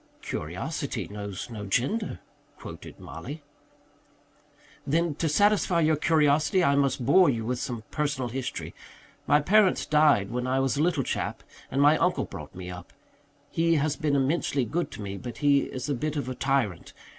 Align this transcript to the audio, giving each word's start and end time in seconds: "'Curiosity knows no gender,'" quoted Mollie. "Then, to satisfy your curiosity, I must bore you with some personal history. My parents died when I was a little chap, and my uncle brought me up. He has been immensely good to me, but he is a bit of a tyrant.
"'Curiosity 0.23 1.07
knows 1.09 1.47
no 1.51 1.67
gender,'" 1.67 2.21
quoted 2.57 2.99
Mollie. 2.99 3.43
"Then, 4.87 5.13
to 5.13 5.29
satisfy 5.29 5.81
your 5.81 5.95
curiosity, 5.95 6.63
I 6.63 6.73
must 6.75 7.05
bore 7.05 7.29
you 7.29 7.45
with 7.45 7.59
some 7.59 7.83
personal 7.91 8.29
history. 8.29 8.73
My 9.27 9.39
parents 9.41 9.85
died 9.85 10.31
when 10.31 10.47
I 10.47 10.59
was 10.59 10.75
a 10.75 10.81
little 10.81 11.03
chap, 11.03 11.43
and 11.69 11.83
my 11.83 11.99
uncle 11.99 12.25
brought 12.25 12.55
me 12.55 12.67
up. 12.71 12.91
He 13.51 13.75
has 13.75 13.95
been 13.95 14.15
immensely 14.15 14.65
good 14.65 14.89
to 14.93 15.03
me, 15.03 15.17
but 15.17 15.37
he 15.37 15.65
is 15.65 15.87
a 15.87 15.93
bit 15.93 16.15
of 16.15 16.27
a 16.27 16.33
tyrant. 16.33 16.93